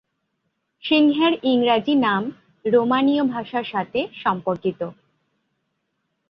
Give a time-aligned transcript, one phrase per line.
[0.83, 2.23] সিংহের ইংরাজি নাম
[2.65, 4.81] রোমাণীয় ভাষার সাথে সম্পর্কিত।